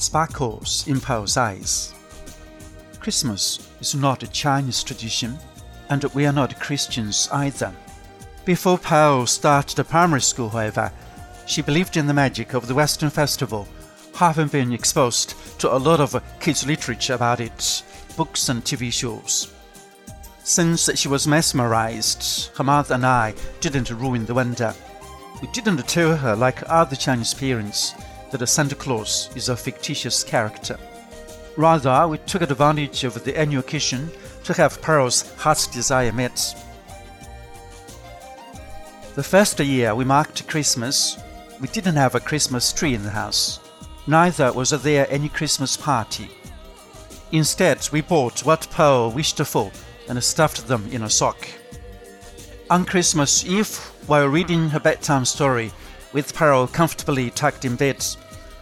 [0.00, 1.94] sparkles in Pearl's eyes.
[3.00, 5.38] Christmas is not a Chinese tradition,
[5.88, 7.72] and we are not Christians either.
[8.44, 10.92] Before Pearl started primary school, however,
[11.46, 13.66] she believed in the magic of the Western festival,
[14.14, 17.82] having been exposed to a lot of kids' literature about it,
[18.16, 19.52] books and TV shows.
[20.44, 24.74] Since she was mesmerized, her mother and I didn't ruin the wonder.
[25.40, 27.94] We didn't tell her, like other Chinese parents,
[28.30, 30.78] that a Santa Claus is a fictitious character.
[31.56, 34.10] Rather, we took advantage of the annual occasion
[34.44, 36.54] to have Pearl's heart's desire met.
[39.14, 41.18] The first year we marked Christmas,
[41.60, 43.58] we didn't have a Christmas tree in the house.
[44.06, 46.30] Neither was there any Christmas party.
[47.32, 49.70] Instead, we bought what Pearl wished for
[50.08, 51.48] and stuffed them in a sock.
[52.70, 55.72] On Christmas Eve, while reading her bedtime story,
[56.12, 58.04] with Pearl comfortably tucked in bed,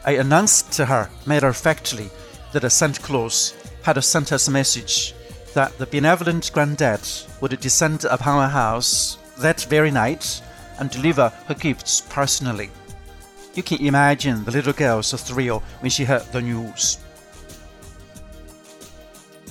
[0.05, 2.11] I announced to her matter of factly
[2.53, 5.15] that a Santa Claus had sent us a message
[5.55, 7.01] that the benevolent granddad
[7.41, 10.43] would descend upon our house that very night
[10.79, 12.71] and deliver her gifts personally.
[13.55, 16.99] You can imagine the little girl's thrill when she heard the news.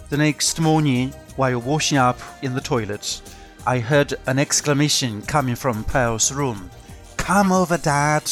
[0.09, 3.21] The next morning, while washing up in the toilet,
[3.65, 6.69] I heard an exclamation coming from Pearl's room.
[7.25, 8.31] Come over, Dad!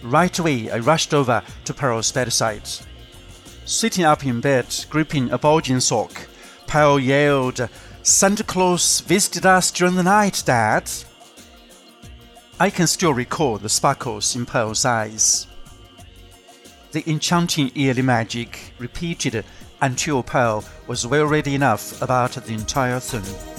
[0.00, 2.68] Right away, I rushed over to Pearl's bedside.
[3.64, 6.28] Sitting up in bed, gripping a bulging sock,
[6.68, 7.68] Pearl yelled,
[8.04, 10.88] Santa Claus visited us during the night, Dad.
[12.60, 15.48] I can still recall the sparkles in Pearl's eyes.
[16.92, 19.44] The enchanting eerie magic repeated
[19.80, 23.51] until Pearl was well read enough about the entire thing.